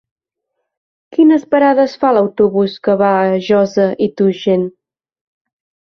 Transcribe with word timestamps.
Quines 1.17 1.43
parades 1.55 1.93
fa 2.05 2.11
l'autobús 2.19 2.79
que 2.89 2.97
va 3.05 3.13
a 3.27 3.39
Josa 3.49 3.89
i 4.07 4.11
Tuixén? 4.23 4.69